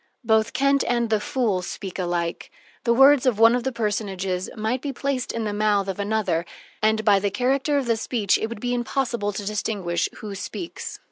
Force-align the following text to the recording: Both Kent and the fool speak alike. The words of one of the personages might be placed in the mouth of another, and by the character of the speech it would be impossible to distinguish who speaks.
Both 0.23 0.53
Kent 0.53 0.83
and 0.87 1.11
the 1.11 1.19
fool 1.19 1.61
speak 1.61 1.99
alike. 1.99 2.49
The 2.85 2.93
words 2.95 3.27
of 3.27 3.37
one 3.37 3.53
of 3.53 3.63
the 3.63 3.71
personages 3.71 4.49
might 4.57 4.81
be 4.81 4.91
placed 4.91 5.31
in 5.31 5.43
the 5.43 5.53
mouth 5.53 5.87
of 5.87 5.99
another, 5.99 6.43
and 6.81 7.05
by 7.05 7.19
the 7.19 7.29
character 7.29 7.77
of 7.77 7.85
the 7.85 7.95
speech 7.97 8.39
it 8.39 8.47
would 8.47 8.59
be 8.59 8.73
impossible 8.73 9.31
to 9.31 9.45
distinguish 9.45 10.09
who 10.15 10.33
speaks. 10.33 10.97